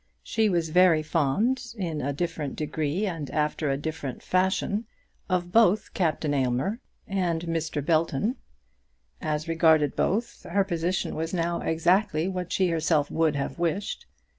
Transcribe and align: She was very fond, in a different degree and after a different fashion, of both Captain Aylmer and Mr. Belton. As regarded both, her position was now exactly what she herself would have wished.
She 0.23 0.49
was 0.49 0.69
very 0.69 1.03
fond, 1.03 1.75
in 1.77 2.01
a 2.01 2.11
different 2.11 2.55
degree 2.55 3.05
and 3.05 3.29
after 3.29 3.69
a 3.69 3.77
different 3.77 4.23
fashion, 4.23 4.87
of 5.29 5.51
both 5.51 5.93
Captain 5.93 6.33
Aylmer 6.33 6.79
and 7.07 7.43
Mr. 7.43 7.85
Belton. 7.85 8.37
As 9.21 9.47
regarded 9.47 9.95
both, 9.95 10.41
her 10.49 10.63
position 10.63 11.13
was 11.13 11.35
now 11.35 11.59
exactly 11.61 12.27
what 12.27 12.51
she 12.51 12.69
herself 12.69 13.11
would 13.11 13.35
have 13.35 13.59
wished. 13.59 14.07